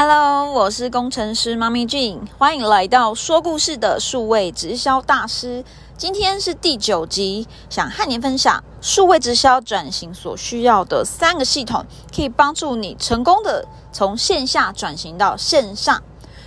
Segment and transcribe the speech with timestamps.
[0.00, 5.64] Hello，我是工程师妈咪俊欢迎来到说故事的数位直销大师。
[5.96, 11.84] 今天是第九集，想和您分享数位直销转型所需要的三个系统，
[12.14, 16.00] 可以帮助你成功的从线下转型到线上。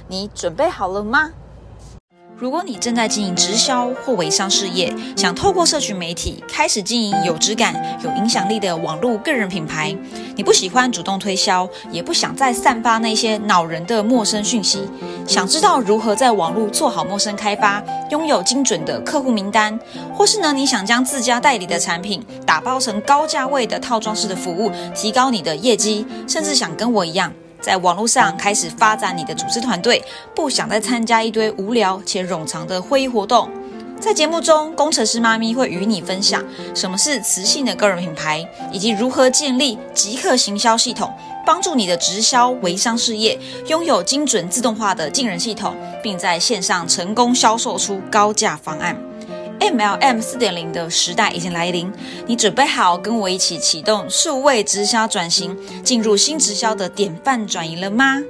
[0.07, 1.33] 你准备好了吗？
[2.41, 9.95] 如果你正在经营直销或微商事业，想透过社群媒体开始经营有质感、有影响力的网络个人品牌，
[10.35, 14.81] 你不喜欢主动推销，也不想再散发那些恼人的陌生讯息，
[15.27, 17.79] 想知道如何在网络做好陌生开发，
[18.09, 19.79] 拥有精准的客户名单，
[20.11, 27.31] 或是呢你想将自家代理的产品打包成高价位的套装式的服务，提高你的业绩，甚至想跟我一样。
[27.61, 30.03] 在网络上开始发展你的组织团队，
[30.35, 33.49] 不想再参加一堆无聊且冗长的会议活动。
[33.99, 41.13] 在节目中，工程师妈咪会与你分享什么是磁性的个人品牌，以及如何建立即刻行销系统，
[41.45, 48.97] 帮助你的直销微商事业拥有精准自动化的进人系统，并在线上成功销售出高价方案。
[49.61, 51.93] MLM 四点零的时代已经来临，
[52.25, 58.23] 你准备好跟我一起启动数位直销转型，进入新直销的典范转移了吗？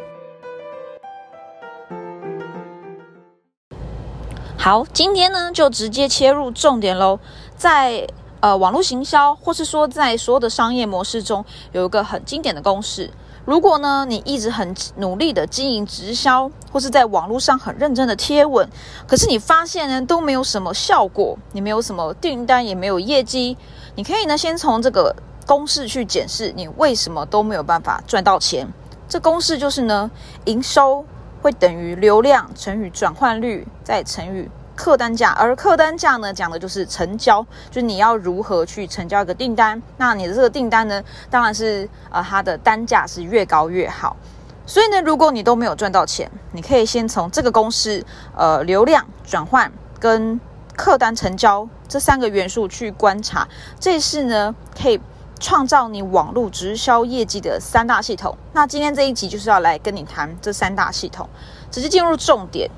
[4.58, 7.18] 好，今天呢就直接切入重点喽，
[7.56, 8.06] 在
[8.42, 13.10] 呃网络行销，或是说在所有的商业模式中，有一个很经典的公式。
[13.44, 18.70] 如果呢，你一直很努力的经营直销，或是在网络上很认真的贴文，
[19.08, 23.58] 可是你发现呢都没有什么效果，你没有什么订单，也没有业绩，
[23.96, 25.16] 你可以呢先从这个
[25.48, 28.68] 公式去检视你为什么都没有办法赚到钱。
[29.10, 30.10] 这公式就是呢，
[30.46, 31.04] 营收
[31.42, 34.48] 会等于流量乘以转换率再乘以。
[34.82, 39.80] 客单价，而客单价呢，讲的就是成交，就是你要如何去成交一个订单。
[39.98, 44.18] 那你的这个订单呢，当然是呃它的单价是越高越好。
[44.66, 48.04] 所以呢，如果你都没有赚到钱，你可以先从这个公式，
[48.36, 50.42] 呃，流量转换跟
[50.76, 53.48] 客单成交这三个元素去观察，
[53.80, 55.00] 这是呢可以
[55.40, 58.36] 创造你网络直销业绩的三大系统。
[58.54, 61.30] 那今天这一集就是要来跟你谈这三大系统，
[61.70, 62.72] 直接进入重点。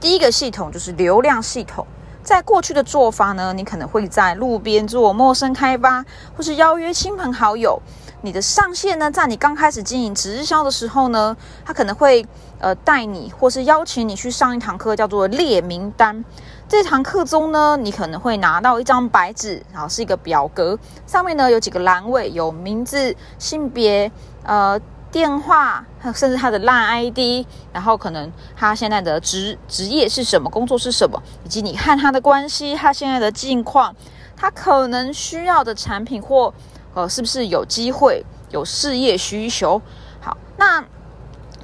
[0.00, 1.86] 第一个系统就是流量系统，
[2.22, 6.02] 在过去的做法呢，你可能会在路边做陌生开发，
[6.34, 7.78] 或是邀约亲朋好友。
[8.22, 12.26] 你的上线呢，在你刚开始经营直销的时候呢，他可能会
[12.58, 16.24] 呃带你，或是邀请你去上一堂课，叫做列名单。
[16.66, 24.10] 这堂课中呢，你可能会拿到一张白纸，然后是一个表格，上面呢有几个栏位，有名字、性别，
[24.44, 24.80] 呃。
[25.12, 25.84] 电话，
[26.14, 33.94] 甚至他的 LINE ID，然后可能他现在的职职业是什么，工作是什么，以及你和他的关系，他现在的近况，
[34.36, 36.54] 他可能需要的产品或
[36.94, 39.82] 呃是不是有机会有事业需求？
[40.20, 40.84] 好，那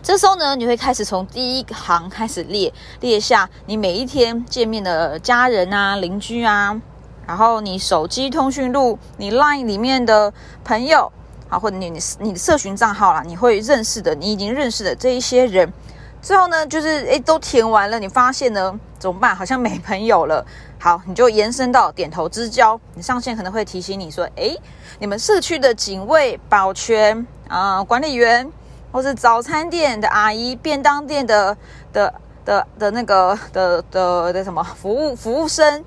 [0.03, 6.81] 这时候呢，你会开始从第一行开始列列下你每一天见面的家人啊、邻居啊，
[7.27, 10.33] 然后你手机通讯录、你 LINE 里面的
[10.65, 11.13] 朋友。
[11.49, 15.73] 好，或者你你你的社群账号啦，你会认识的，你已经认识的这一些人，
[16.21, 19.35] 最后呢，就是诶都填完了，你发现呢怎么办？
[19.35, 20.45] 好像没朋友了。
[20.79, 24.61] 好，你就延伸到点头之交，你上线可能会提醒你说，诶，
[24.99, 28.51] 你们社区的警卫、保全啊、管理员，
[28.93, 31.57] 或是早餐店的阿姨、便当店的
[31.93, 32.15] 的
[32.45, 35.85] 的的那个的的的什么服务服务生。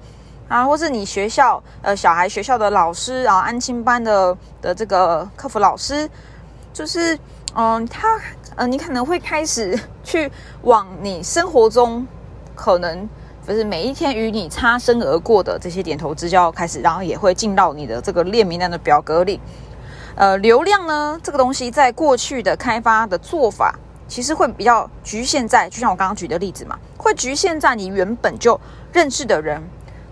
[0.50, 6.10] 啊，或是你学校呃小孩学校的老师啊，安亲班的的这个客服老师，
[6.74, 7.18] 就是
[7.54, 8.20] 嗯，他
[8.56, 10.30] 呃，你可能会开始 去
[10.64, 12.06] 往你生活中
[12.56, 13.08] 可能
[13.48, 19.40] 就是每一天与你擦身而过的这些点头之交开始，然后也会进到你的这个列名单的表格里。
[20.16, 23.74] 呃，流量呢这个东西，在过去的开发的做法，
[24.08, 28.60] 其实会比较局限在，就像我刚刚举的例子嘛，会局限在你原本就
[28.92, 29.62] 认识的人。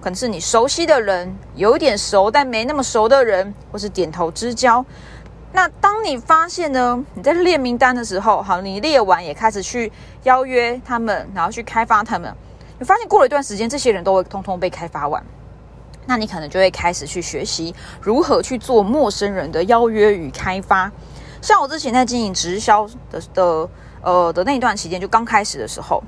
[0.07, 4.85] 可能是你熟悉的人，有一点熟但没那么熟的人，或是点头之交。
[5.51, 9.91] 那当你发现呢，你在列名单的时候，好，你列完也开始去
[10.23, 12.34] 邀约他们，然后去开发他们。
[12.79, 15.22] 你发现过了一段时间，这些人都会通通被开发完。
[16.05, 20.90] 那你可能就会开始去学习如何去做陌生人的邀约与开发。
[21.41, 23.70] 像我之前在经营直销的的
[24.02, 26.02] 呃的那一段期间，就刚开始的时候，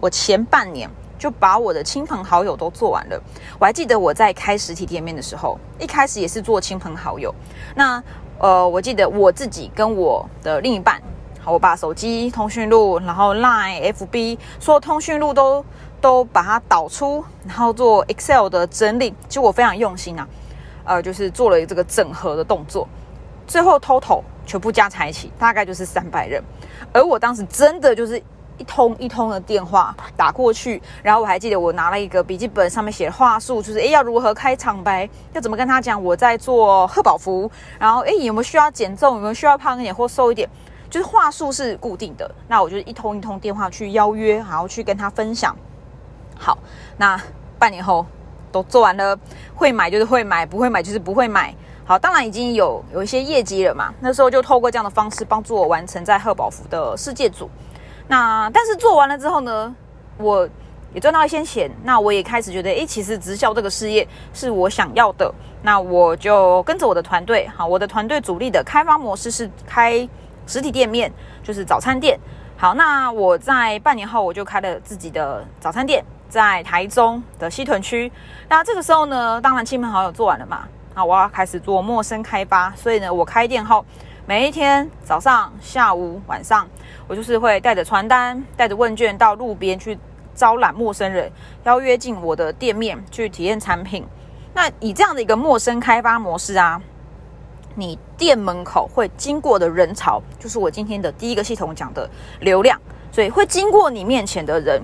[0.00, 0.90] 我前半年。
[1.24, 3.18] 就把我的亲朋好友都做完了。
[3.58, 7.34] 我还记得我在开实体店面的时候，一开始也是做亲朋好友。
[7.74, 8.02] 那
[8.38, 11.00] 呃，我记得我自己跟我的另一半，
[11.40, 15.64] 好，我把手机通讯录，然后 Line、FB 所有通讯录都
[15.98, 19.14] 都把它导出，然后做 Excel 的整理。
[19.26, 20.28] 其实我非常用心啊，
[20.84, 22.86] 呃，就是做了这个整合的动作。
[23.46, 26.44] 最后 Total 全部加在一起，大概就是三百人。
[26.92, 28.22] 而我当时真的就是
[28.56, 40.48] 一通一通的电话打过去，然后我还记得我拿了一个笔记本，上面写话术，就是诶要如何开场白，要怎么跟他讲我在做贺宝福，然后诶有没有需要减重，有没有需要胖一点或瘦一点，
[40.88, 42.30] 就是话术是固定的。
[42.46, 45.54] 那我就一通一通电话去邀约，然后去跟他分享。
[46.38, 46.56] 好，
[46.96, 47.20] 那
[47.58, 48.06] 半年后
[48.52, 49.18] 都做完了，
[49.54, 51.52] 会买就是会买，不会买就是不会买。
[51.86, 53.92] 好，当然已经有有一些业绩了嘛。
[54.00, 57.50] 那时候就透过这样的方式帮助我完成在贺宝福的世界组。
[58.06, 59.74] 那但是做完了之后呢，
[60.18, 60.48] 我
[60.92, 61.70] 也赚到一些钱。
[61.82, 65.32] 那我也开始觉得，诶，其实直销这个事业是我想要的。
[65.62, 70.06] 那我就跟着我的团队，好，我的团队主力的开发模式是开
[70.46, 71.10] 实体店面，
[71.42, 72.18] 就是早餐店。
[72.56, 78.12] 好，那我在半年后我就开了自己的早餐店，在台中的西屯区。
[78.48, 80.68] 那这个时候呢，当然亲朋好友做完了嘛。
[80.94, 83.84] 那我要开始做陌生开发，所以呢，我开店后，
[84.26, 86.68] 每一天早上、下午、晚上，
[87.06, 89.98] 我就是会带着传单、带着问卷到路边去
[90.34, 91.30] 招揽陌生人，
[91.64, 94.04] 邀约进我的店面去体验产品。
[94.54, 96.80] 那以这样的一个陌生开发模式啊，
[97.74, 102.08] 你店门口会经过的人潮，就是我今天的第一个系统讲的
[102.40, 102.80] 流量，
[103.12, 104.82] 所以会经过你面前的人，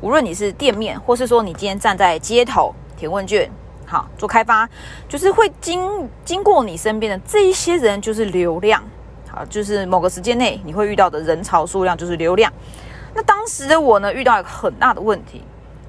[0.00, 3.50] 无论你是店面，或是说你今天站在街头填问卷。
[3.86, 4.68] 好，做开发
[5.08, 8.82] 就是会经经过你身边的这一些人，就是流量。
[9.34, 12.52] 啊，就是某个时间内你会遇到的人潮数量就是流量。
[13.14, 15.42] 那当时的我呢，遇到一个很大的问题，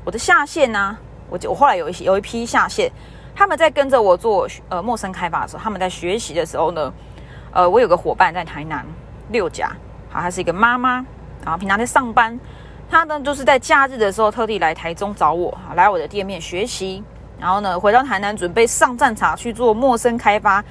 [0.04, 0.98] 我的下线呢，
[1.30, 2.92] 我我后来有一些有一批下线，
[3.36, 6.94] 他们在跟着我做呃陌生开发的时候，他们在学习的时候呢，
[7.52, 8.86] 呃，我有个伙伴在台南
[9.30, 9.72] 六甲，
[10.10, 11.06] 好，她是一个妈妈，
[11.44, 12.40] 然后平常在上班，
[12.90, 17.04] 她呢就是在假日的时候特地来台中找我，来我的店面学习。
[17.40, 20.64] 然后呢，回到台南准备上战场去做陌生开发，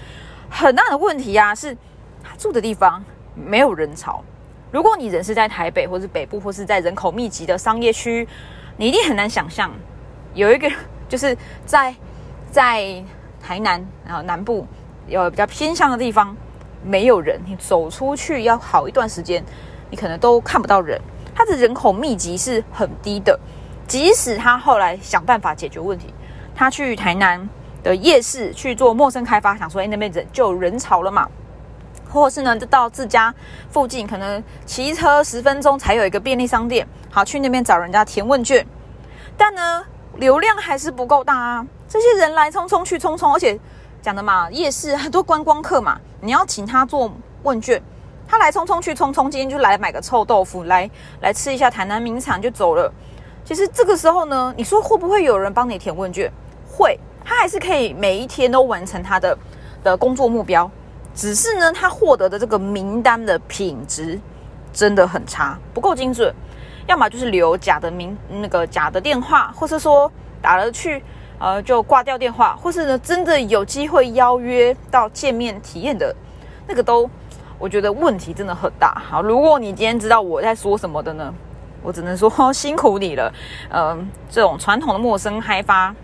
[0.49, 1.77] 很大的问题啊，是
[2.23, 3.05] 他住的地方
[3.35, 4.23] 没有人潮。
[4.71, 8.27] 如果你人是在台北或是北部或是在人口密集的商业区，
[8.77, 9.71] 你一定很难想象
[10.35, 10.71] 有一个
[11.09, 11.37] 就是
[11.67, 11.95] 在
[12.51, 13.05] 在
[13.43, 14.67] 台南然后南部
[15.07, 16.35] 有比较偏向的地方
[16.83, 19.45] 没有人，你走出去要好一段时间，
[19.91, 21.01] 你可能都看不到人。
[21.35, 23.39] 它的人口密集是很低的，
[23.87, 26.13] 即使他后来想办法解决问题。
[26.55, 27.49] 他去台南
[27.83, 31.29] 的夜市去做陌生开发，想说，哎，那边人就人潮了嘛，
[32.13, 33.35] 或是呢，就到自家
[33.71, 38.67] 附近，可能骑车十分钟才有一个便利商店，好去那边找人家填问卷，
[39.37, 39.83] 但呢，
[40.17, 41.67] 流量还是不够大啊。
[41.89, 43.59] 这些人来匆匆去匆匆，而且
[44.01, 47.13] 讲的嘛，夜市很多观光客嘛，你要请他做
[47.43, 47.83] 问卷，
[48.27, 52.93] 他来匆匆去匆匆，今天就来买个臭豆腐，来来吃一下台南名产就走了。
[53.45, 56.33] 其实这个时候呢，你说会不会有人帮你填问卷？
[56.67, 59.37] 会，他还是可以每一天都完成他的
[59.83, 60.71] 的工作目标，
[61.15, 64.19] 只是呢，他获得的这个名单的品质
[64.73, 66.35] 真的很差，不够精准，
[66.87, 70.11] 要么就是留假的名那个假的电话，或是说
[70.41, 71.03] 打了去，
[71.39, 76.15] 呃，就挂掉电话，或是呢，真的有机会邀约到见面体验的
[76.67, 77.09] 那个都，
[77.59, 79.03] 我觉得问题真的很大。
[79.09, 81.33] 好，如果你今天知道我在说什么的呢，
[81.83, 83.33] 我只能说辛苦你了。
[83.71, 85.95] 嗯，这种传统的陌生开发。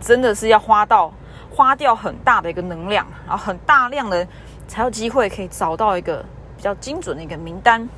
[0.00, 1.12] 真的是要花到
[1.58, 4.24] 花掉很大的一个能量，然后很大量的
[4.68, 6.24] 才有机会可以找到一个
[6.56, 7.88] 比较精准的一个名单。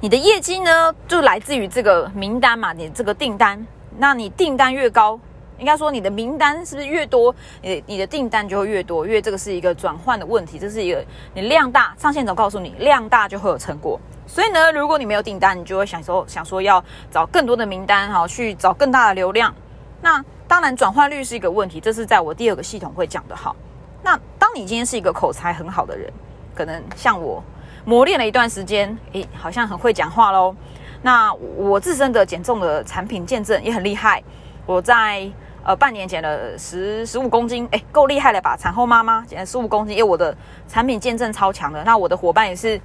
[0.00, 3.64] 你的业绩呢，就来自于这个名单嘛，你这个订单。
[3.96, 5.16] 那你订单越高，
[5.56, 11.04] 应该说你的名单是不是越多，你你的订单就会越多，因为这个是一个转换的问题，这是一个
[11.34, 14.00] 你量大，上线总告诉你量大就会有成果。
[14.26, 19.54] 所以呢，如果你没有订单，你就会想说想说要找更多的名单，哈，去找更大的流量。
[20.02, 23.54] 那当然，转换率是一个问题，这是在我第二个系统会讲的哈。
[24.02, 26.10] 那当你今天是一个口才很好的人，
[26.54, 27.44] 可能像我
[27.84, 30.56] 磨练了一段时间，诶，好像很会讲话喽。
[31.02, 34.22] 那我自身的减重的产品见证也很厉害，
[34.64, 35.30] 我在
[35.62, 38.56] 呃半年减了十十五公斤，诶，够厉害了吧？
[38.56, 40.34] 产后妈妈减了十五公斤，因为我的
[40.66, 41.84] 产品见证超强的。
[41.84, 42.80] 那我的伙伴也是，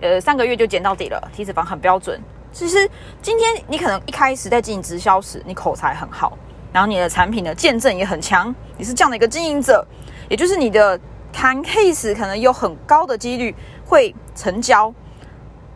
[0.00, 2.20] 呃，三个月就减到底了，体脂肪很标准。
[2.52, 2.88] 其实
[3.20, 6.38] 今天你可能一开始在进行直销时，你口才很好。
[6.72, 9.86] 然后你的产品的见证也很强，你是这样的一个经营者，
[10.28, 10.98] 也就是你的
[11.32, 13.54] 谈 case 可能有很高的几率
[13.86, 14.92] 会成交。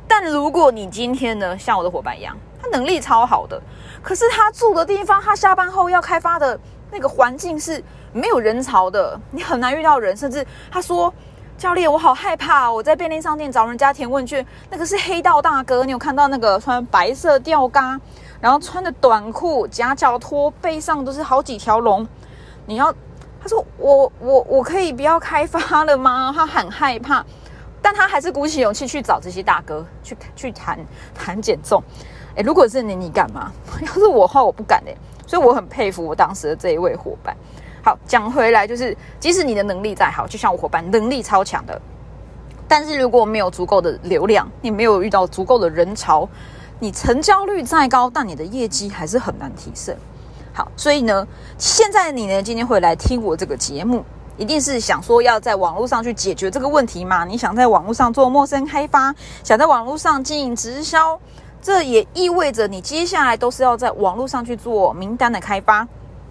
[0.06, 3.60] 但如果你今天呢，像我的伙伴一样，他能力超好的，
[4.02, 6.58] 可是他住的地方，他下班后要开发的
[6.90, 7.82] 那个环境是
[8.12, 11.12] 没有人潮的，你很难遇到人，甚至他说
[11.56, 17.98] ：“教练，我好害怕，我在便利商店找人家填问卷，那个是黑道大哥，你有看到那个穿白色吊嘎？”
[18.42, 22.06] 然后穿的短裤、夹脚拖，背上都是好几条龙。
[22.66, 22.92] 你要，
[23.40, 26.32] 他说我我我可以不要开发了吗？
[26.36, 27.24] 他很害怕。
[27.80, 30.78] 但他还是鼓起勇气去找这些大哥去去谈
[31.14, 31.80] 谈减重。
[32.34, 33.52] 诶，如果是你，你敢吗？
[33.80, 34.96] 要是我的话，我不敢诶。
[35.26, 37.36] 所以我很佩服我当时的这一位伙伴。
[37.84, 41.80] 好，讲回来就是，即使你的能力再好，就像我伙伴能力超强的，
[42.68, 46.28] 但是如果没有足够的流量，你没有遇到足够的人潮，
[46.82, 49.96] 你成交率再高，但你的业绩还是很难提升。
[50.52, 51.24] 好，所以呢，
[51.56, 54.04] 现在你呢今天会来听我这个节目，
[54.36, 57.24] 一定是想说要在网络上去解决这个问题嘛？
[57.24, 61.16] 你想在网络上做陌生开发，想在网络上经营直销，
[61.62, 65.86] 这也意味着你接下来都是要在网络上去做名单的开发。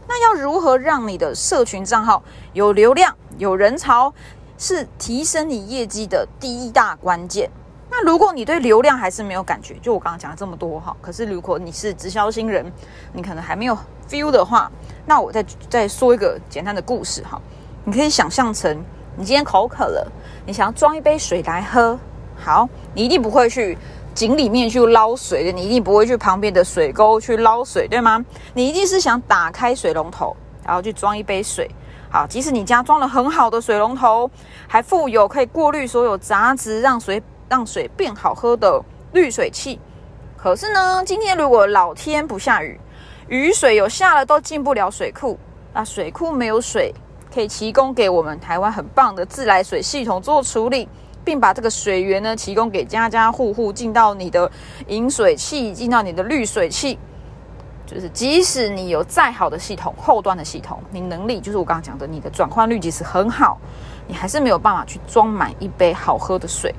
[0.06, 4.14] 那要如何让你的社群账号有流量、有人潮，
[4.58, 7.50] 是提升你业绩的第一大关键。
[7.92, 12.66] 那如果你对流量还是没有感觉，就我刚刚讲了这么多哈，可是如果你是直销新人，
[13.12, 13.78] 你可能还没有
[14.10, 14.72] feel 的话，
[15.06, 17.40] 那我再再说一个简单的故事哈。
[17.84, 18.82] 你可以想象成
[19.18, 20.12] 你今天口渴了，
[20.46, 22.00] 你想要装一杯水来喝，
[22.38, 23.78] 好，你一定不会去。
[24.14, 28.24] 井里面去捞水的，你一定不会去旁边的水沟去捞水，对吗？
[28.54, 31.72] 你一定是想打开水龙头，然后去装一杯水。
[32.10, 34.30] 好，即使你家装了很好的水龙头，
[34.68, 38.82] 还附有可以过滤所有杂质，让水让水变好喝的
[39.12, 39.78] 滤水器。
[40.38, 42.80] 可是呢，今天如果老天不下雨，
[43.28, 45.38] 雨水有下了都进不了水库，
[45.74, 46.94] 那水库没有水
[47.30, 50.88] 可以提供给我们台湾很棒的自来水系统做处理。
[51.24, 54.52] 并把这个水源呢提供给家家户户，进到你的
[54.88, 56.98] 饮水器，进到你的滤水器。
[57.86, 63.60] 就是即使你有再好的系统，后端的系统，你能力就是我刚刚讲的，你的转换率即使很好，
[64.08, 66.74] 你还是没有办法去装满一杯好喝的水。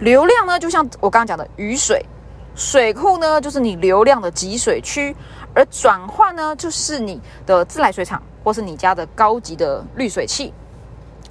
[0.00, 2.04] 流量呢，就像我刚刚讲的雨水，
[2.54, 5.16] 水库呢就是你流量的集水区，
[5.54, 10.52] 而转换呢就是你的自来水厂或是你家的高级的滤水器。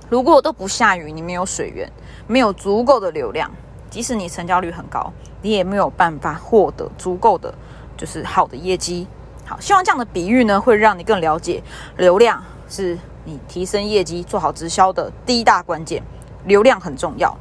[0.10, 1.92] 如果都不下雨，你没有水源。
[2.28, 3.52] 没有足够的流量，
[3.88, 7.54] 即使你成交率很高，你也没有办法获得足够的
[7.96, 9.08] 就是好的业绩。
[9.46, 11.62] 好，希望这样的比喻呢，会让你更了解
[11.98, 16.02] 流量是你提升业绩、做好直销的第一大关键。
[16.46, 17.36] 流量很重要。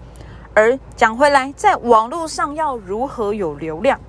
[0.55, 4.01] 而讲回来，在网络上要如何有流量？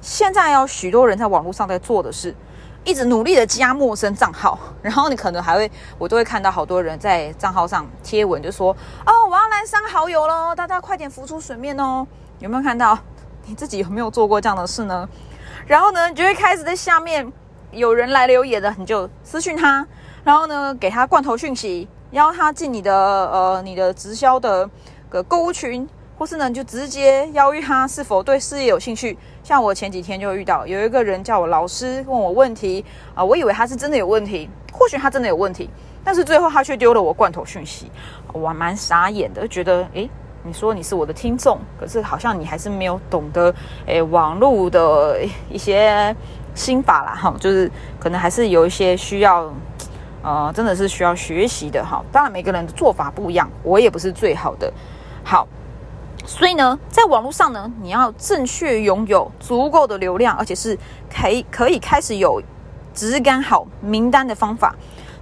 [0.00, 2.34] 现在有许多人在网络上在做的是。
[2.84, 12.06] 一直努力的加陌生账号， 然后你可能还会，我都会看到好多人在账号上贴文，就说：“哦，我要来删好友喽，大家快点浮出水面哦！”
[12.38, 12.98] 有没有看到？
[13.44, 15.06] 你自己有没有做过这样的事呢？
[15.66, 17.30] 然后呢，你就会开始在下面
[17.72, 19.86] 有人来留言的，你就私讯他，
[20.24, 24.70] 然后呢，给他罐头讯息，邀他进你的呃你的直销的
[25.08, 25.88] 个购物群。
[26.18, 29.16] 或是呢，就直接邀约他是否对事业有兴趣。
[29.44, 32.84] 像我前几天就遇到有一个人叫我老师问我问题
[33.14, 35.70] 啊，我以为他是真的有问题，或许他真的有问题，
[36.02, 37.88] 但是最后他却丢了我罐头讯息，
[38.32, 40.10] 我蛮傻眼的，觉得诶，
[40.42, 43.54] 你说你是我的听众，可是好像你还是没有懂得
[43.86, 46.12] 诶网络的一些
[46.52, 49.48] 心法啦，哈，就是可能还是有一些需要，
[50.22, 52.04] 呃，真的是需要学习的哈。
[52.10, 54.72] 当然每个人的做法不一样，我也不是最好的，
[55.28, 55.46] 好。
[56.24, 60.76] 所以呢，在网络上呢，你要正确拥有足够的流量，而且是
[61.14, 62.42] 可以可以开始有
[62.94, 64.74] 质感好名单的方法，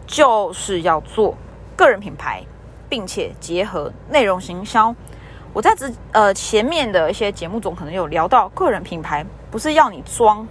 [0.07, 1.37] 就是要做
[1.77, 2.43] 个人品牌，
[2.89, 4.95] 并且结合内容行销。
[5.53, 10.47] 我在之呃前面的一些节目中可能有聊到，个人品牌不是要你装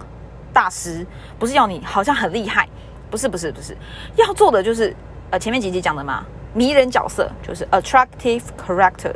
[0.52, 1.06] 大师，
[1.38, 2.68] 不是要你好像很厉害，
[3.10, 3.76] 不是不是不是，
[4.16, 4.94] 要做的就是
[5.30, 9.12] 呃前面几集讲的嘛，迷人角色就是 attractive character。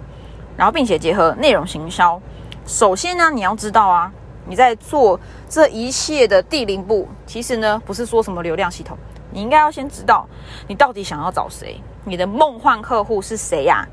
[0.60, 2.20] 然后，并且结合内容行销。
[2.66, 4.12] 首先呢，你要知道啊，
[4.46, 8.94] 你在做这一切的第零步，其实呢，不是说什么流量系统，
[9.30, 10.28] 你应该要先知道
[10.68, 13.88] 你到底想要找谁，你的梦幻客户是谁呀？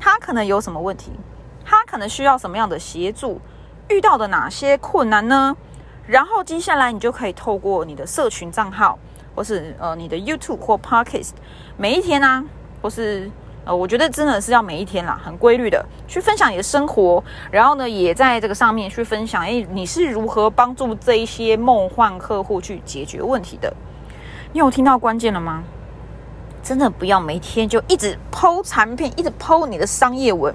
[0.00, 1.12] 他可能有什么问题？
[1.64, 3.40] 他可能需要什么样的协助？
[3.86, 5.56] 遇到的哪些困难呢？
[6.04, 8.98] 然后接下来你就可以透过你的社群账号，
[9.36, 11.30] 或是呃你的 YouTube 或 Podcast，
[11.76, 12.44] 每一天呢，
[12.82, 13.30] 或是。
[13.68, 23.70] 呃，我觉得真的是要每一天啦，很规律的去分享你的生活，然后呢，也在这个上面去分享，哎，你是如何帮助这一些梦幻客户去解决问题的？
[24.54, 25.62] 你有听到关键了吗？
[26.62, 30.54] 真的不要每天就一直剖产品，一直剖你的商业文，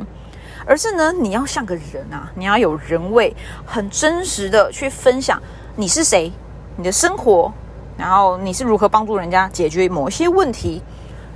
[0.66, 3.32] 而是呢，你要像个人啊，你要有人味，
[3.64, 5.40] 很真实的去分享
[5.76, 6.32] 你是谁，
[6.78, 7.54] 你的生活，
[7.96, 10.82] 然后你是如何帮助人家解决某些问题，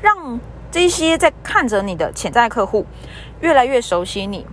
[0.01, 0.39] 让。
[0.70, 2.86] 这些在看着你的潜在客户
[3.40, 4.46] 越来越熟悉你，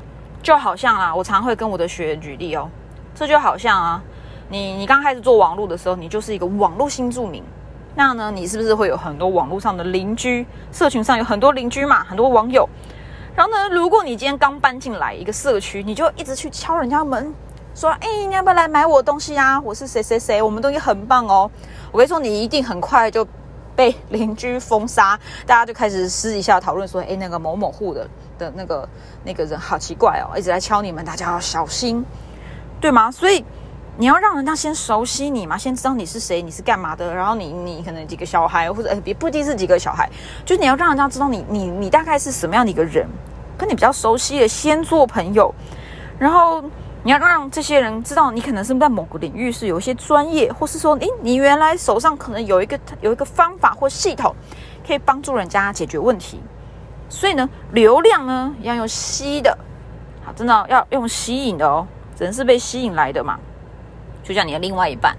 [0.42, 2.68] 就好像啊，我常会跟我的学员举例哦，
[3.14, 4.02] 这就好像啊，
[4.49, 7.42] 你你刚开始做网络的时候，你就是一个网络新住民，
[7.94, 12.68] 那呢，你是不是会有很多网络上的邻居，社群上有很多邻居嘛，很多网友，
[13.35, 17.35] 然后呢，如果你今天刚搬进来一个社区，你就一直去敲人家门，
[17.75, 19.61] 说：“哎，你要不要来买我东西啊？
[19.61, 21.50] 我是谁谁谁，我们东西很棒哦。”
[21.90, 23.26] 我跟你说，你一定很快就
[23.76, 28.88] 被邻居封杀，大家就开始私底下讨论说：“哎，那个某某户的的那个
[29.24, 32.04] 那个人好奇怪哦，一直在敲你们，大家要小心，
[32.80, 33.44] 对吗？”所以。
[33.96, 37.14] 你要让人家先熟悉你嘛，先知道你是谁，你是干嘛的。
[37.14, 40.10] 然后你你可能几个小孩，或者别不一定是几个小孩，
[40.44, 43.06] 就是你要让人家知道你你你大概是什么样的一个人，
[43.56, 45.54] 跟你比较熟悉的先做朋友。
[46.18, 46.60] 然后
[47.06, 54.34] 你要让这些人知道你可能是在某个领域是有一些专业，或是说，诶，你原来手上可能有一个有一个方法或系统，
[54.87, 56.40] 可以帮助人家解决问题。
[57.11, 59.56] 所以呢，流量呢要用吸的，
[60.25, 61.87] 好，真的要用吸引的哦，
[62.18, 63.38] 人是被吸引来的嘛。
[64.23, 65.14] 就像你的另外一半，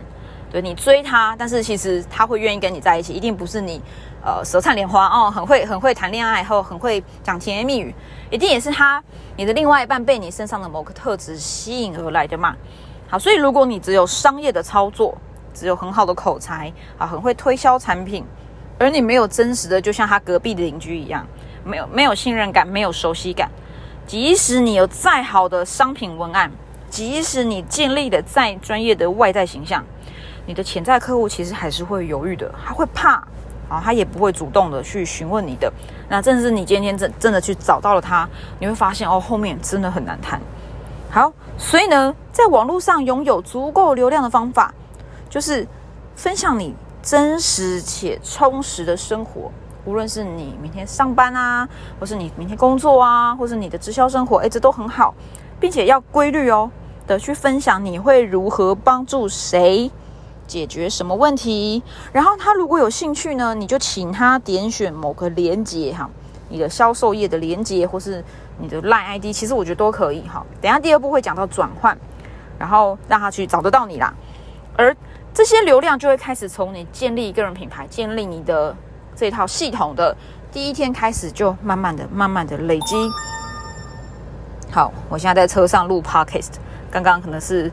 [0.49, 3.79] 对你追他，但是其实他会愿意跟你在一起，一定不是你，
[4.25, 7.93] 呃，舌灿莲花哦，很会很会谈恋爱，后很会讲甜言蜜语，
[8.31, 9.01] 一定也是他
[9.37, 12.55] 你的另外一半被你身上的某个特质吸引而来的嘛。
[13.07, 15.15] 好，所以如果你只有商业的操作，
[15.53, 18.25] 只有很好的口才啊，很会推销产品，
[18.79, 21.23] 而你没有真实的，就像他隔壁的邻居一样，
[21.63, 23.47] 没有没有信任感，没有熟悉感，
[24.07, 26.51] 即使你有再好的商品文案。
[26.87, 29.83] 即使你建立了再专业的外在形象，
[30.45, 33.21] 你的潜在客户其实还是会犹豫的，他会怕
[33.69, 35.71] 啊，他也不会主动的去询问你的。
[36.09, 38.27] 那正是你今天真真的去找到了他，
[38.59, 40.39] 你会发现哦，后面真的很难谈。
[41.09, 44.73] 好，所以呢，在网络上拥有足够流量的方法，
[45.29, 45.67] 就是
[46.15, 49.51] 分享你真实且充实的生活，
[49.85, 51.67] 无论是你明天上班啊，
[51.99, 55.13] 或是你明天工作啊，或是你的直销生活，哎，这都很好，
[55.59, 56.69] 并且要规律哦。
[57.07, 59.91] 的去分享你会如何帮助谁
[60.47, 66.09] 解决什么问题，然后他如果有兴趣呢，你就请他点选某个连接哈，
[66.49, 68.23] 你的销售页的连接或是
[68.59, 70.45] 你的 Line ID，其实我觉得都可以哈。
[70.61, 71.97] 等下第二步会讲到转换，
[72.57, 74.13] 然后让他去找得到你啦。
[74.77, 74.95] 而
[75.33, 78.75] 这些流量就会开始从你建立个人品牌、建立你的
[79.15, 80.15] 这套系统的
[80.51, 82.95] 第一天开始，就慢慢的、慢慢的累积。
[84.71, 86.53] 好，我现在在车上录 Podcast。
[86.91, 87.69] 刚刚可能是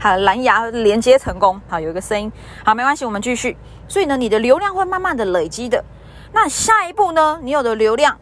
[0.00, 2.30] 好蓝牙连接成功，好有一个声音，
[2.64, 3.56] 好没关系，我们继续。
[3.88, 5.84] 所以呢，你的流量会慢慢的累积的。
[6.32, 8.16] 那下一步呢，你有的流量，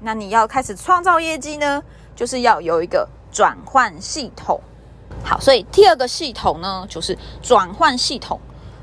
[0.00, 1.82] 那你要开始创造业绩呢，
[2.14, 4.60] 就是要有一个转换系统。
[5.24, 8.38] 好，所以第二个系统呢，就是转换系统，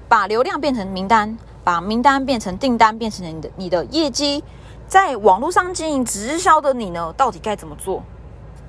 [0.07, 4.43] 把流量变成名单，把名单变成订单，变成你的你的业绩。
[4.87, 8.01] 在网络上经营直销的你呢，到底该怎么做？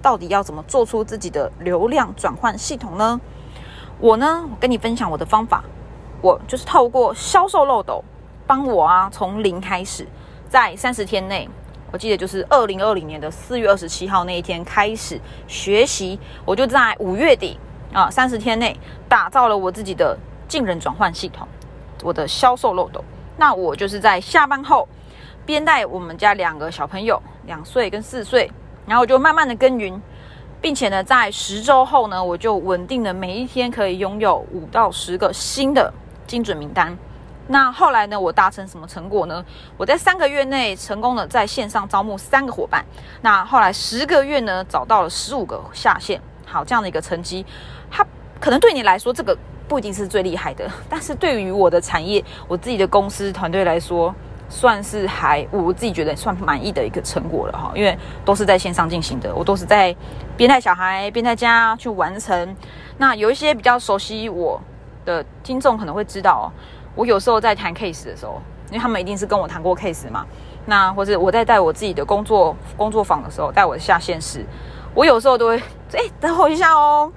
[0.03, 3.21] 到底要怎么做出自己的流量转换系统呢？
[4.01, 5.63] 我呢，跟你分享我的方法，
[6.23, 8.03] 我就是透过销售漏斗，
[8.47, 10.07] 帮我啊从零开始，
[10.49, 11.47] 在三十天内，
[11.93, 17.59] 我记得就是二零二零年的四月二十七号那一天开始学习，我就在五月底
[17.93, 18.75] 啊三十天内
[19.07, 20.17] 打造了我自己的
[20.49, 21.47] 进人转换系统，
[22.03, 23.05] 我的销售漏斗。
[23.37, 24.89] 那我就是在下班后，
[25.45, 28.51] 边带我们家两个小朋友，两岁跟四岁。
[28.87, 30.03] 然后就慢慢的耕耘，
[30.61, 35.93] 并且呢，在十周后呢，我就稳定的每一天可以拥有五到十个新的
[36.27, 36.97] 精准名单。
[37.49, 39.45] 那后来呢，我达成什么成果呢？
[39.77, 42.85] 我在三个月内成功的在线上招募三个伙伴。
[43.23, 46.21] 那后来十个月呢，找到了十五个下线。
[46.47, 47.45] 好，这样的一个成绩，
[47.91, 48.07] 它
[48.39, 54.15] 可能对你来说这个不一定是最厉害的，但是对于我的产业、我自己的公司团队来说。
[54.51, 59.95] 算是还我自己觉得算满意的一个成果了哈，因为都是在线上进行的，我都是在
[60.37, 62.57] 边带小孩边在家去完成。
[62.99, 64.61] 那有一些比较熟悉我
[65.07, 66.53] 的听众可能会知道，
[66.95, 70.27] 我有时候在谈 case 的时候，因为他们一定是跟我谈过 case 嘛，
[70.67, 74.45] 那或者我在带我自己的工作工作坊的时候，带我下线时，
[74.95, 75.57] 我有时候都会
[75.93, 77.11] 哎等 我一下哦。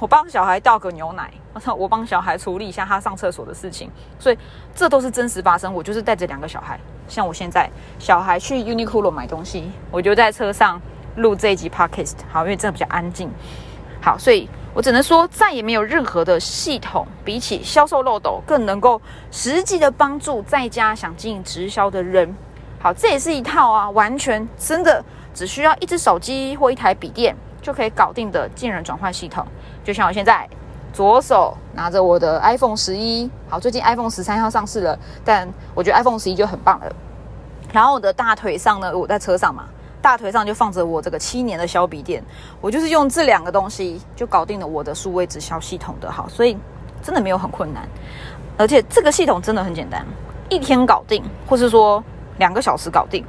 [0.00, 1.74] 我帮小孩倒个牛奶，我操！
[1.74, 4.38] 我帮小孩处理一下他上厕所的事情，所以
[4.74, 5.72] 这都是真实发生。
[5.74, 10.80] 我就是带着两个小孩，像我现在小孩去 Uniqlo 买东西，我就在车上
[11.16, 12.14] 录这一集 Podcast。
[12.30, 13.28] 好，因为这比较安静。
[14.00, 19.00] 好，所以我只能说，再也没有任何的系统比起销售漏斗更能够
[19.32, 22.32] 实际的帮助在家想经营直销的人。
[22.78, 29.46] 好，这也是一套啊，完全真的只需要一只手机或一台笔电就可以搞定的进人转换系统。
[29.84, 30.48] 就像我现在
[30.92, 36.92] 左手拿着我的 iPhone 十一，好，最近 iPhone 十三要上市了，但我觉得 iPhone 十一就很棒了。
[37.72, 39.64] 然后我的大腿上呢，我在车上嘛，
[40.00, 42.22] 大腿上就放着我这个七年的小笔电，
[42.60, 46.56] 我就是用这两个东西就搞定了我的数位直销系统的，好，所以
[47.02, 47.86] 真的没有很困难，
[48.56, 50.04] 而且这个系统真的很简单，
[50.48, 52.02] 一天搞定，或是说
[52.38, 53.24] 两个小时搞定。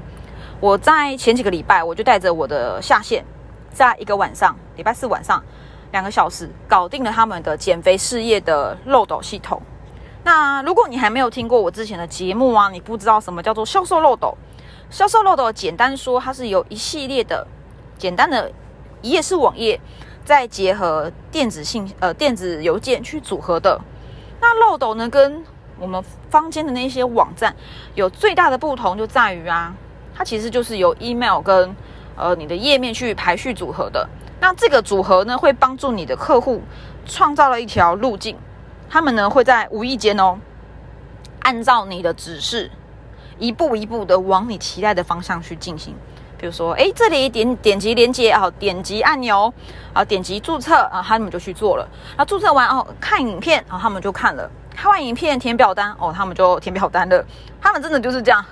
[0.61, 3.23] 我在前几个礼拜，我就带着我的下线，
[3.71, 5.43] 在一个晚上，礼拜四晚上
[5.91, 9.61] 两个小时，搞定了他们的减肥事业的漏斗系统。
[10.23, 14.37] 那如果你还没有听过我之前的节目啊，你不知道什么叫做销售漏斗。
[14.89, 17.45] 销售漏斗简单说，它是由一系列的
[17.97, 18.51] 简单的
[19.01, 19.79] 一页式网页，
[20.25, 23.79] 再结合电子信呃电子邮件去组合的。
[24.41, 25.43] 那漏斗呢，跟
[25.79, 27.55] 我们坊间的那些网站
[27.95, 29.73] 有最大的不同，就在于啊，
[30.15, 31.75] 它其实就是由 email 跟
[32.19, 34.07] 呃你的页面去排序组合的。
[34.41, 36.61] 那这个组合呢，会帮助你的客户
[37.05, 38.37] 创造了一条路径，
[38.89, 40.37] 他们呢会在无意间哦，
[41.41, 42.69] 按照你的指示，
[43.37, 45.95] 一步一步的往你期待的方向去进行。
[46.37, 49.53] 比如说，哎，这里点点击连接啊，点击按钮
[49.91, 51.85] 啊，点击注册啊，他们就去做了。
[52.17, 54.49] 那注册完哦，看影片啊，他们就看了。
[54.73, 57.25] 看完影片填表单哦，他们就填表单了。
[57.59, 58.45] 他们真的就是这样，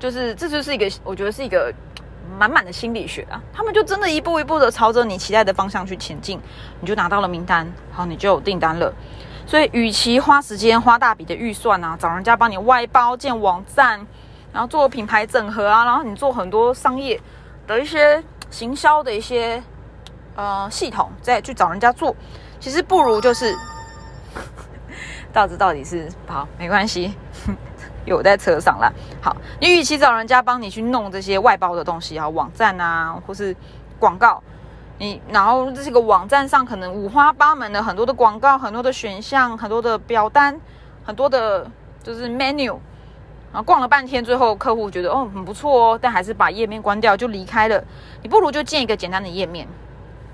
[0.00, 1.72] 就是这就是一个，我觉得是一个
[2.36, 3.40] 满满的心理学啊。
[3.52, 6.40] 他们就真的一步一步的朝着你期待的方向去前进，
[6.80, 8.92] 你就拿到了名单，好，你就有订单了。
[9.46, 14.06] 所以，与其花时间花大笔的预算啊，找人家帮你外包建网站。
[14.50, 17.20] 然后做品牌整合啊，然后你做很多商业
[17.66, 19.62] 的一些行销的一些
[20.34, 22.16] 呃系统，再去找人家做，
[22.58, 23.54] 其实不如就是
[25.34, 27.14] 到底到底是好没关系，
[28.08, 28.92] 有在车上了。
[29.20, 33.54] 好，你与其找人家帮你去弄这些外包的东西啊，网站啊，或是
[33.98, 34.42] 广告，
[34.98, 40.60] 你然后这个网站上可能五花八门的很多的广告，很多的选项，很多的表单，
[41.04, 41.70] 很多的
[42.02, 42.76] 就是 menu。
[43.50, 47.82] 然后逛了半天，最后客户觉得哦很不错哦，但还是把页面关掉就离开了。
[48.22, 49.66] 你不如就建一个简单的页面，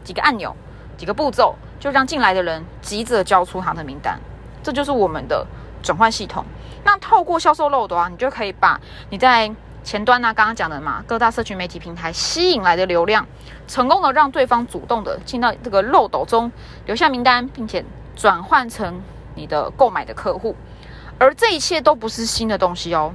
[0.03, 0.55] 几个按钮，
[0.97, 4.19] 几个步骤，就让进来的人急着交出他的名单。
[4.65, 5.47] 这就是我们的
[5.81, 6.45] 转换系统。
[6.85, 9.51] 那透过销售漏斗啊，你就可以把你在
[9.83, 13.27] 前端呢刚刚讲的嘛，各大社群媒体平台吸引来的流量，
[13.67, 16.51] 成功的让对方主动的进到这个漏斗中
[16.87, 19.03] 留下名单，并且转换成
[19.35, 20.55] 你的购买的客户。
[21.19, 23.13] 而这一切都不是新的东西哦，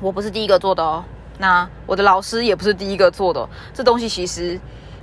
[0.00, 1.04] 我不是第一个做的哦，
[1.38, 3.48] 那我的老师也不是第一个做的。
[3.74, 4.58] 这东西其实，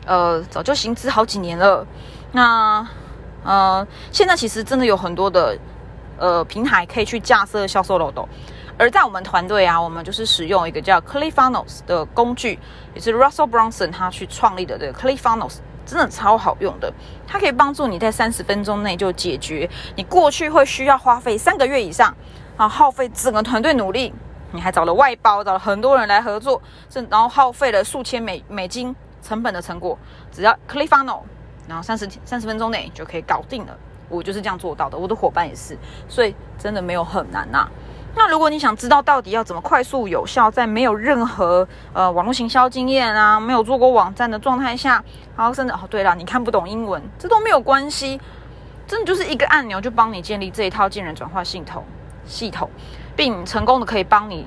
[0.06, 1.86] 呃，早就行之好几年了。
[2.32, 2.88] 那，
[3.44, 5.58] 呃，现在其实真的有很多的
[6.18, 8.28] 呃平台可以去架设销售漏斗。
[8.78, 12.60] 而在我们团队啊，我们就是使用一个叫 ClickFunnels 的工具，
[12.94, 15.58] 也是 Russell Brunson 他去创立的这个 ClickFunnels。
[15.86, 16.92] 真的超好用的，
[17.28, 22.16] 它可以帮助你在三十分钟内就解决你过去会需要花费三个月以上
[22.56, 24.14] 啊，耗费整个团队努力，
[24.54, 30.00] 你还找了外包，找了很多人来合作，是然后耗费了数千美美金成本的成果，
[30.32, 31.20] 只要 Click Funnel，
[31.68, 33.78] 然后三十三十分钟内就可以搞定了。
[34.14, 37.68] 我就是这样做到的，我的伙伴也是，所以真的没有很难呐。
[38.16, 45.04] 那如果你想知道到底要怎么快速有效，在没有任何呃网络行销经验啊，没有做过网站的状态下，
[45.36, 48.22] 然后甚至哦对了，你看不懂英文，这都没有关系，
[48.86, 51.84] 真的就是一个按钮就帮你建立这一套进人转化系统
[52.24, 52.70] 系统，
[53.16, 54.46] 并成功的可以帮你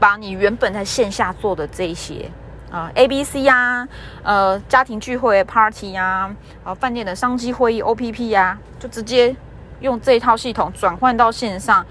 [0.00, 2.28] 把你原本在线下做的这一些
[2.70, 3.86] 啊 A B C 呀，
[4.22, 9.34] 呃家庭聚会 Party 呀，啊饭店的商机会议 O P P 呀，就直接
[9.80, 11.84] 用这一套系统转换到线上。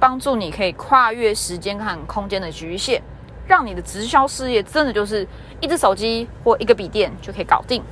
[0.00, 3.02] 帮助你可以跨越时间和空间的局限，
[3.48, 5.26] 让你的直销事业真的就是
[5.60, 7.82] 一只手机或一个笔电就可以搞定。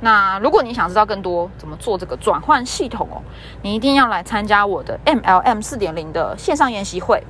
[0.00, 3.16] 那如果你想知道更多怎么做这个转换系统哦，
[3.62, 7.24] 你一定要来参加我的 MLM 四点零的线上研习会。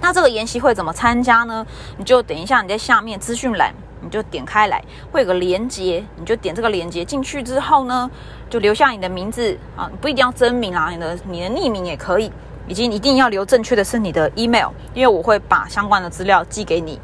[0.00, 1.66] 那这个研习会怎么参加呢？
[1.96, 4.82] 你就等一下你在下面资讯栏，你就点开来，
[5.12, 8.10] 会有个连接，你就点这个连接进去之后呢，
[8.48, 12.32] 就留下你的名字啊，不一定要真名啊，你的你的匿名也可以。
[12.68, 17.00] 以及一定要留正确的是你的 email，因为我会把相关的资料寄给你。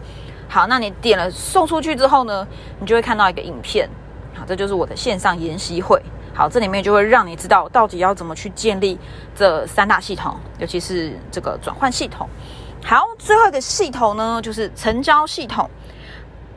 [0.49, 2.47] 好，那你点了送出去之后呢，
[2.79, 3.89] 你就会看到一个影片。
[4.33, 6.01] 好，这就是我的线上研习会。
[6.33, 8.97] 好，这里面就会让你知道到底要怎么去建立
[9.35, 12.29] 这三大系统，尤其是这个转换系统。
[12.85, 15.69] 好，最后一个系统呢，就是成交系统，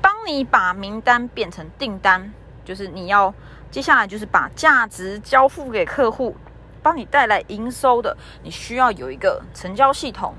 [0.01, 2.31] 帮你把名单变成订单，
[2.63, 3.33] 就是你要
[3.71, 6.35] 接下来就是把价值交付给客户。
[6.81, 10.33] 帮你带来营收的，你需要有一个成交系统，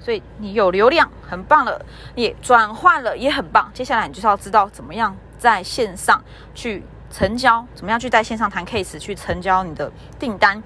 [0.00, 3.70] 所以你有流量很棒了，也转换了也很棒。
[3.74, 10.62] 接下来你就是要知道怎么样在线上去成交，怎么样去在线上谈 case 去成交你的订单。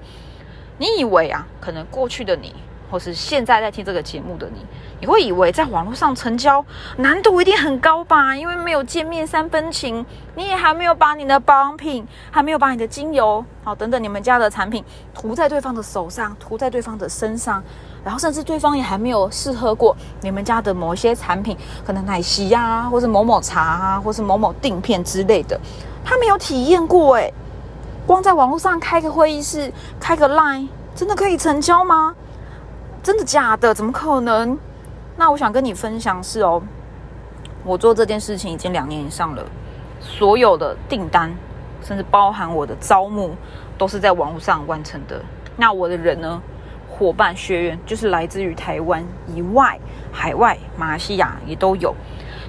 [0.78, 2.54] 你以为啊，可能过去的你
[2.90, 4.64] 或是现在在听这个节目的你，
[5.00, 6.64] 你会以为在网络上成交
[6.98, 8.34] 难度一定很高吧？
[8.36, 17.62] 因为没有见面三分情，你也还没有把你的保养品，还没有把你的精油，好等等你们家的产品涂在对方的手上，涂在对方的身上，
[18.04, 25.58] 然后甚至对方也还没有试喝过你们家的某些产品，可能奶昔呀，或是某某茶啊，或是某某定片之类的，
[26.04, 27.32] 他没有体验过诶。
[28.06, 32.14] 光在网络上开个会议室，开个 Line，真的可以成交吗？
[33.06, 33.72] 真的假的？
[33.72, 34.58] 怎么可能？
[35.16, 36.60] 那我想跟你分享是哦，
[37.62, 39.44] 我做这件事情已经两年以上了，
[40.00, 41.32] 所有的订单，
[41.84, 43.36] 甚至包含我的招募，
[43.78, 45.22] 都是在网络上完成的。
[45.56, 46.42] 那我的人呢？
[46.90, 49.78] 伙伴学员就是来自于台湾以外、
[50.10, 51.94] 海外、马来西亚也都有。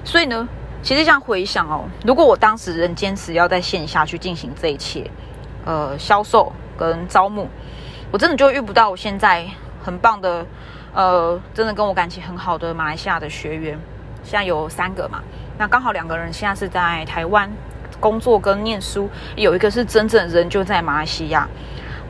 [0.02, 0.48] 所以呢，
[0.82, 5.08] 其实这样回想哦，如果我当时仍坚持要在线下去进行这一切，
[5.64, 7.46] 呃，销售跟招募，
[8.10, 9.46] 我真的就遇不到我现在。
[9.88, 10.44] 很棒的，
[10.92, 13.78] 呃，真的跟我感情很好的马来西亚的学员，
[14.22, 15.22] 现在有三个嘛。
[15.56, 17.50] 那刚好两个人现在是在台湾
[17.98, 21.48] 工作跟念书，有一个是真正人就在马来西亚。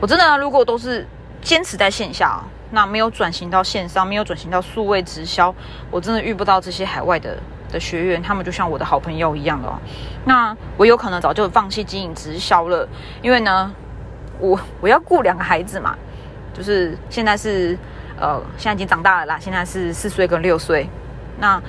[0.01, 1.07] 我真的如果都是
[1.41, 5.55] 坚持在线下，那没有转型到线上，没有转型到数位直销，
[5.89, 7.37] 我真的遇不到这些海外的
[7.71, 9.79] 的学员，他们就像我的好朋友一样的哦。
[10.25, 12.85] 那我有可能早就放弃经营直销了，
[13.21, 13.71] 因为呢，
[14.37, 15.97] 我我要顾两个孩子嘛。
[16.59, 17.77] 就是现在是，
[18.19, 19.39] 呃，现在已经长大了啦。
[19.39, 20.89] 现在是四岁跟六岁，
[21.39, 21.61] 那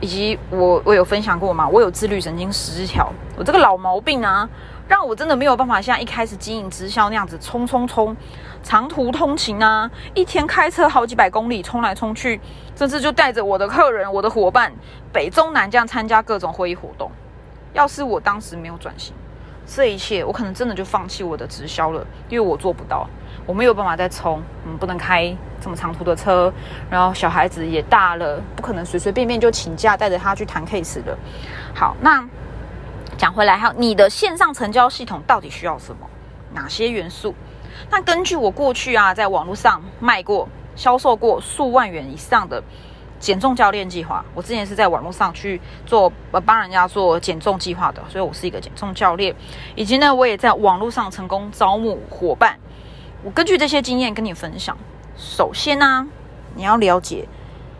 [0.00, 4.48] 以及我我有分享过嘛，我有自律神经失调，我这个老毛病啊，
[4.88, 8.16] 让我真的没有办法像一开始经营直销那样子冲冲冲，
[8.62, 12.40] 长途通勤啊，一天开车好几百公里冲来冲去，
[12.74, 14.72] 甚至就带着我的客人、我的伙伴
[15.12, 17.10] 北中南这样参加各种会议活动。
[17.74, 19.14] 要是我当时没有转型，
[19.70, 23.06] 这一切我可能真的就放弃我的直销了，因为我做不到。
[23.44, 26.52] 我没有办法再冲，嗯，不能开这么长途的车，
[26.90, 31.16] 然后小孩子也大了，不可能随随便便就请假带着他去谈 case 的。
[31.74, 32.26] 好，那
[33.16, 36.06] 讲回来，还有你的线上成交系统到底需要什么？
[36.54, 37.34] 哪些元素？
[37.90, 42.62] 那根据我过去啊，在网络上卖过、销售过数万元以上的
[43.18, 49.34] 减重教练计划，我之前是在网络上去做呃帮人家做减重计划的，所以我是一个减重教练。
[49.74, 52.56] 以及呢，我也在网络上成功招募伙伴。
[53.24, 54.76] 我根据这些经验跟你分享。
[55.16, 56.06] 首先呢，
[56.54, 57.26] 你要了解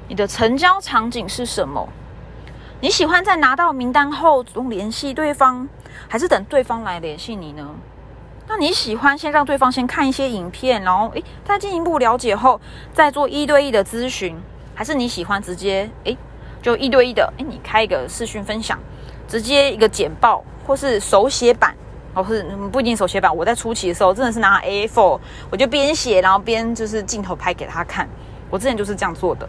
[0.08, 1.88] 你的成交场景是什么。
[2.80, 5.68] 你喜欢在拿到名单后主动联系对方，
[6.08, 7.74] 还是等对方来联系你呢？
[8.48, 12.60] 那你喜欢先让对方先看一些影片，然后诶再进一步了解后
[12.92, 14.40] 再做一对一的咨询，
[14.78, 16.16] 还是你喜欢直接诶
[16.62, 18.78] 就一对一的诶你开一个视讯分享，
[19.26, 21.74] 直接一个简报或是手写版？
[22.14, 23.36] 哦，是不一定手写版。
[23.36, 25.18] 我在初期的时候，真的是拿 A4，
[25.50, 28.08] 我就边写，然后边就是镜头拍给他看。
[28.50, 29.48] 我之前就是这样做的。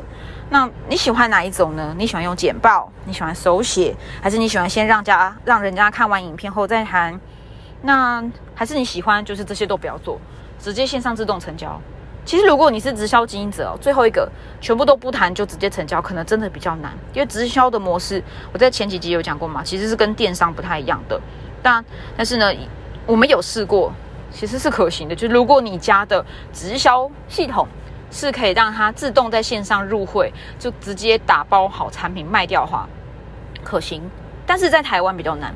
[0.49, 1.93] 那你喜欢哪一种呢？
[1.95, 2.91] 你喜欢用简报？
[3.05, 3.95] 你喜欢手写？
[4.23, 7.21] 还是你喜欢先让家让人家看完影片后再谈？
[7.83, 8.23] 那
[8.55, 10.19] 还是你喜欢就是这些都不要做，
[10.59, 11.79] 直接线上自动成交？
[12.25, 14.29] 其实如果你是直销经营者，最后一个
[14.61, 16.91] 全部都不谈就直接成交，可能真的比较难。
[17.13, 21.19] 因为直销的模式，我在前几集有讲过嘛，其实是跟电商不太一样的。
[21.63, 21.83] 但
[22.15, 22.53] 但是呢，
[23.07, 23.91] 我们有试过，
[24.31, 25.15] 其实是可行的。
[25.15, 27.67] 就如果你家的直销系统
[28.11, 32.87] 是可以让它自动在线上入会，就直接打包好产品卖掉的话，
[33.63, 34.01] 可行。
[34.45, 35.53] 但是在台湾比较难。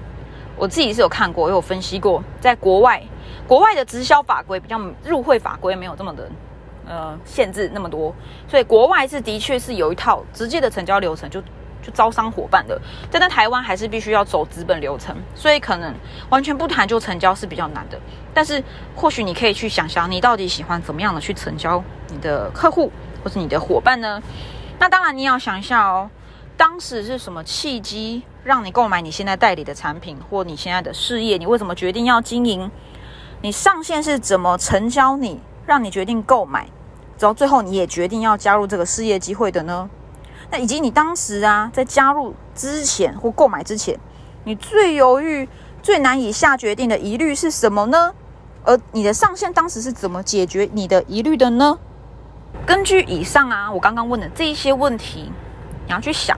[0.55, 3.01] 我自己是有看过，有分析过，在国外，
[3.47, 6.29] 国外的直销法规比较入会法规没有这么的
[6.87, 8.13] 呃限制那么多，
[8.47, 11.41] 所以国外是的确是有一套直接的成交流程就。
[11.85, 12.79] 就招商伙伴的，
[13.11, 15.93] 但在台湾还是必须要走资本流程，所以可能
[16.29, 17.99] 完全不谈就成交是比较难的。
[18.33, 18.63] 但是
[18.95, 22.89] 或许你可以去想想，你到底喜欢怎么样的去成交你的客户
[23.21, 24.23] 或是你的伙伴呢？
[24.79, 26.09] 那当然你要想一下哦，
[26.55, 31.35] 当时是什么契机让你购买你现在代理的产品或你现在的事业？
[31.35, 32.71] 你为什么决定要经营？
[33.41, 36.67] 你上线是怎么成交你，让你决定购买，
[37.19, 39.89] 然后最后你也决定要加入这个事业机会的呢？
[40.51, 43.97] 那以及你当时啊，在加入之前或购买之前，
[44.43, 45.47] 你最犹豫、
[45.81, 48.13] 最难以下决定的疑虑是什么呢？
[48.65, 51.79] 而你的上线当时是怎么解决你的疑虑的呢？
[52.65, 55.31] 根据以上啊，我刚刚问的这一些问题，
[55.85, 56.37] 你要去想，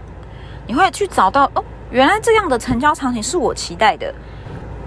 [0.66, 4.14] 你会去找到哦，原来这样的成交场景是我期待的，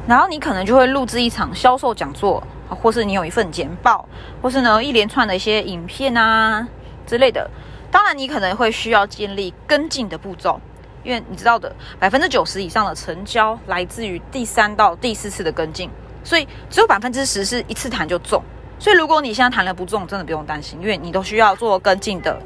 [0.07, 4.09] 然后你可能就会录制一场销售讲座，或是你有一份简报，
[4.43, 6.67] 或是呢一连串的一些影片啊
[7.07, 7.51] 之类的。
[7.91, 10.61] 当然，你可能会需要建立跟进的步骤，
[11.03, 15.89] 因为你知道的，百分之九十以上的成交来自于第三到第四次的跟进，
[16.23, 18.43] 所以只有百分之十是一次谈就中。
[18.79, 22.39] 所以如果你现在谈了不中，真的不用担心，因为你都需要做跟进的。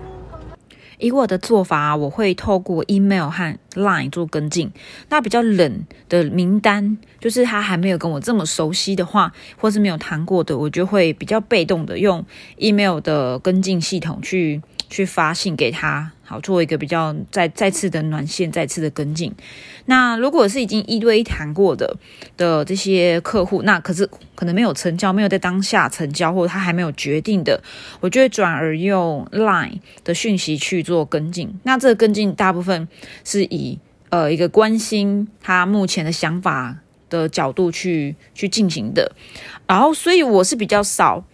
[0.98, 4.70] 以我的做法，我会透过 email 和 line 做跟进。
[5.09, 12.24] 那比较冷的名单，就是他还没有跟我这么熟悉的话，或是没有谈过的，我就会比较被动的用
[12.57, 14.61] email 的跟进系统去。
[14.92, 19.35] 去发信给他，好做一个比较再再次的暖线，再次的跟进。
[19.87, 21.96] 那如果是已经一对一谈过的
[22.37, 27.62] 的这些客户，那可是可能没有成交，没有在当下成交，或者他还没有决定的，
[28.00, 31.59] 我就会转而用 Line 的讯息去做跟进。
[31.62, 32.87] 那这个跟进大部分
[33.24, 33.78] 是以
[34.11, 36.76] 呃一个关心他目前的想法
[37.09, 39.12] 的角度去去进行的。
[39.66, 41.24] 然后，所以我是比较少。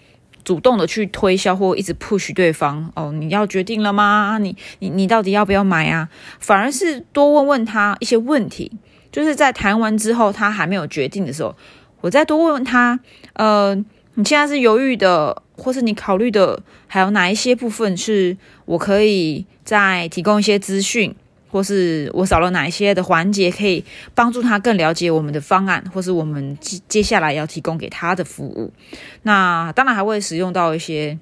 [0.49, 4.39] 主动的去推销或一直 push 对方哦，你要决定了吗？
[4.41, 6.09] 你你你到底要不要买啊？
[6.41, 8.73] 反而是多问问他一些问题，
[9.13, 11.55] 就是在谈完之后他还没有决定的时候，
[12.01, 12.99] 我再多问问他，
[13.35, 13.75] 呃，
[14.15, 18.35] 你现在是犹豫的，或是你考虑的，还有哪一些部分是
[18.65, 21.15] 我可以再提供一些资讯。
[21.51, 23.85] 或是我少了哪一些的环节，可以
[24.15, 28.73] 帮助他更了解我们的方案，或是我们接接下来要提供给他的服务。
[29.23, 31.19] 那当然还会使用到一些，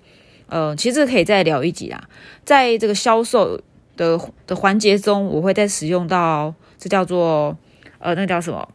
[0.49, 2.09] 呃，其实可以再聊一集啦。
[2.45, 3.61] 在这个销售
[3.97, 7.57] 的的环节中，我会再使用到这叫做
[7.99, 8.69] 呃，那叫什么？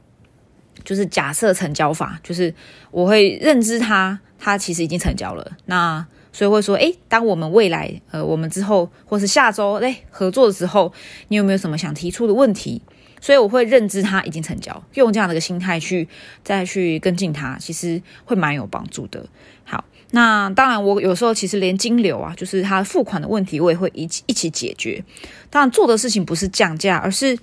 [0.84, 2.52] 就是假设成交法，就是
[2.90, 5.52] 我会认知他，他其实已经成交了。
[5.66, 10.92] 那所以会说，诶，当我们未来，呃，我们之后或是下周，诶，合作的时候，
[11.28, 12.82] 你有没有什么想提出的问题？
[13.20, 16.08] 所以我会认知他已经成交，用这样的一个心态去
[16.44, 19.24] 再去跟进他，其实会蛮有帮助的。
[19.64, 25.04] 好，那当然，我有时候其实连金流啊，就是他付款的问题，我也会一起一起解决。
[25.52, 27.38] 当然，做的事情不是降价，而是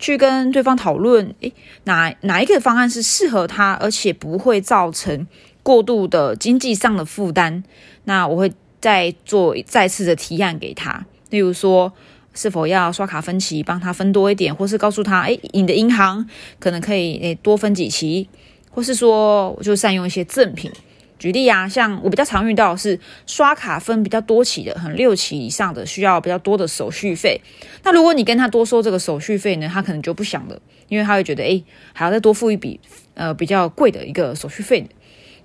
[0.00, 1.52] 去跟对方讨论，诶，
[1.84, 5.28] 哪哪一个方案是适合他，而且不会造成
[5.62, 7.62] 过度的经济上的负担。
[8.04, 11.92] 那我会再做再次的提案给他，例如说
[12.34, 18.28] 是否要刷卡分期，帮他分多一点，或是告诉他，哎，你的银行可能可以诶多分几期，
[18.70, 20.70] 或是说我就善用一些赠品。
[21.18, 27.38] 举例啊，像我比较常遇到是刷卡分比较多期的，很六期以上的，需要比较多的手续费。
[27.84, 32.80] 那如果你跟他多收这个手续费呢，他可能就不想了，因为他会觉得，哎，还要再多付一笔
[33.12, 34.88] 呃比较贵的一个手续费。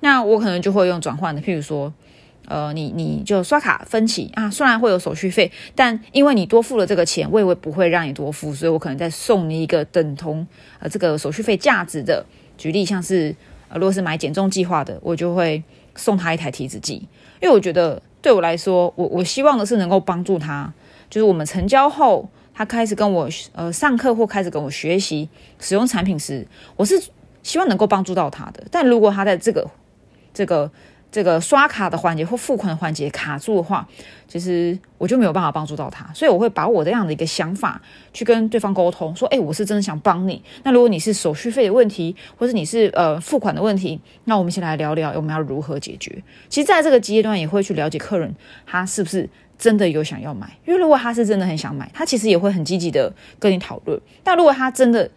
[0.06, 1.92] 那我可能就会用转换的，譬如说。
[2.48, 10.46] 呃，你你就刷卡分期啊，虽然会有手续费，但因为你多付了这个钱，我也会不会让你多付，所以我可能再送你一个等同
[10.80, 12.24] 呃这个手续费价值的。
[12.56, 13.36] 举例像是，
[13.68, 15.64] 呃，如果是买减重计划的，我就会
[15.96, 16.98] 送他一台体脂计，
[17.42, 20.72] 因为我觉得对我来说，我我希望的是能够帮助他，
[21.10, 25.28] 就是我们成交后，他开始跟我呃上课或开始跟我学习
[25.60, 27.02] 使用产品时，我是
[27.42, 28.64] 希望能够帮助到他的。
[28.70, 29.68] 但如果他在这个
[30.36, 30.70] 这个
[31.12, 33.88] 这个刷卡的环节或付款的环节卡住的话，
[34.28, 40.44] 其实我就没有办法帮助到他，所以我会把我这样的一个想法去跟对方沟通，说：“哎，我是真的想帮你。
[40.64, 46.22] 那如果你是手续费的问题，或者你是呃付款的问题，那我们先来聊聊我们要如何解决。
[46.50, 53.98] 其实，在这个阶段也会去了解客人他是不是真的有想要买，因为如果他是真的很想买，他其实也会很积极的跟你讨论。
[54.22, 55.10] 但如果他真的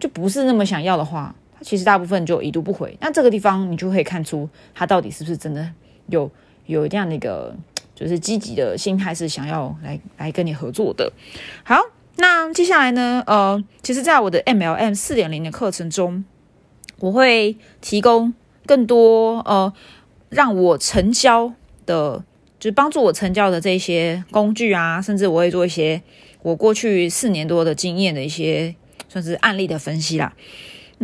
[0.00, 1.32] 就不是那么想要的话，
[1.64, 5.66] 其实大部分就已读不回，那这个地方你就可以看出他到底是不是真的
[6.08, 6.30] 有
[6.66, 7.56] 有这样的一个
[7.94, 11.10] 就是积极的心态，是想要来来跟你合作的。
[11.64, 11.80] 好，
[12.16, 16.24] 那接下来呢，呃，其实，在我的 MLM 四点零的课程中，
[16.98, 18.34] 我会提供
[18.66, 19.72] 更多呃
[20.28, 21.54] 让我成交
[21.86, 22.22] 的，
[22.60, 26.02] 就是帮助我成交的这些工具啊，甚至我会做一些
[26.42, 28.74] 我过去四年多的经验的一些
[29.08, 30.34] 算是案例的分析啦。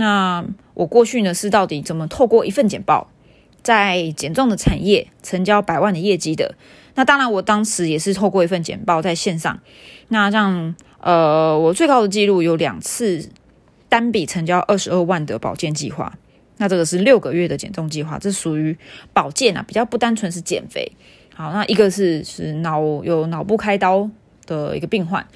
[0.00, 3.10] 那我过去呢是到底怎么透过一份简报，
[3.62, 6.54] 在减重的产业成交百万的业绩的？
[6.94, 9.60] 那当然，我当时也是透过一份简报在线上。
[10.08, 13.28] 那这样，呃，我最高的记录有两次
[13.90, 16.16] 单笔成交二十二万的保健计划。
[16.56, 18.76] 那这个是六个月的减重计划，这属于
[19.12, 20.90] 保健啊，比较不单纯是减肥。
[21.34, 24.08] 好，那一个是是脑有脑部开刀
[24.46, 25.26] 的一个病患。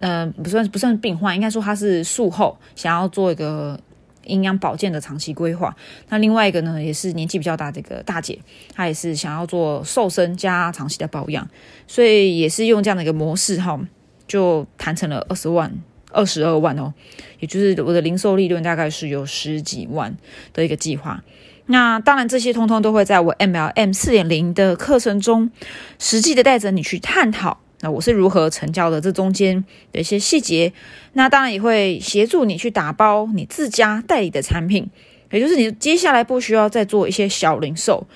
[0.00, 3.80] 嗯，不算不算病患，应该说他是术后想要做一个
[4.26, 5.74] 营养保健的长期规划。
[6.08, 8.38] 那另外一个呢，也是年纪比较大的一个大姐，
[8.74, 11.48] 她也是想要做瘦身加长期的保养，
[11.86, 13.80] 所以也是用这样的一个模式哈，
[14.26, 15.72] 就谈成了二十万、
[16.10, 16.92] 二十二万哦，
[17.40, 20.16] 也就是我的零售利润大概是有十几万
[20.52, 21.22] 的一个计划。
[21.66, 25.50] 那当然，这些通通都会在我 MLM 四点零的课程中，
[25.98, 27.63] 实际的带着你去探讨。
[27.84, 28.98] 那我是如何成交的？
[28.98, 29.62] 这中间
[29.92, 30.72] 的一些细节，
[31.12, 34.88] 那当然也会协助你去打包你自家代理的产品，
[35.30, 38.06] 也就是你接下来不需要再做一些小零售。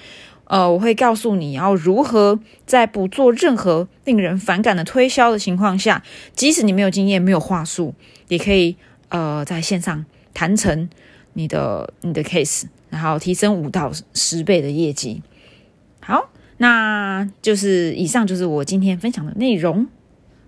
[0.44, 6.02] 呃，我会告诉你要如何在不做任何令人反感的推销的情况下，
[6.34, 7.94] 即使你没有经验、没有话术，
[8.28, 8.74] 也可以
[9.10, 10.88] 呃在线上谈成
[11.34, 15.20] 你的你的 case，然后提升五到十倍的业绩。
[16.00, 19.86] 好，那就是以上就是我今天分享的内容。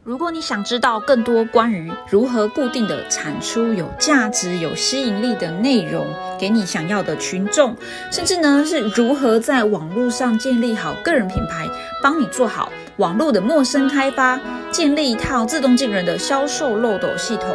[0.03, 6.07] 如果你想知道更多关于如何固定的产出有价值、有吸引力的内容，
[6.39, 7.77] 给你想要的群众，
[8.11, 11.69] 甚至呢是如何在网络上建立好个人品牌，
[12.03, 14.41] 帮你做好网络的陌生开发，
[14.73, 17.55] 建立一套自动进人的销售漏斗系统，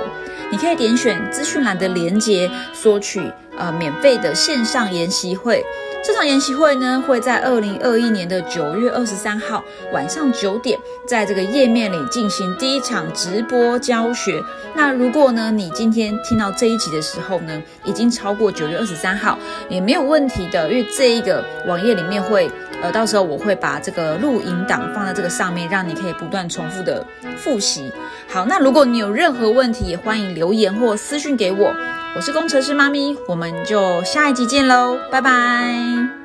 [0.51, 3.19] 你可以点选资讯栏的连接，索取
[3.57, 5.65] 呃免费的线上研习会。
[6.05, 10.77] 这场研习会呢，会在二零二一年的九月二十三号晚上九点，
[11.07, 14.39] 在这个页面里进行第一场直播教学。
[14.75, 22.51] 那如果呢，你今天听到这一集的时候呢，已经超过九月二十三号，也没有问题的，因为这一个网页里面会，
[22.83, 27.03] 呃，到时候我会把这个录音档放在这个上面，让你可以不断重复的
[27.35, 27.91] 复习。
[28.29, 31.73] 好，那如果你有任何问题，也欢迎留言或私讯给我。
[32.15, 36.24] 我是工程师妈咪，我们就下一集见喽，拜拜。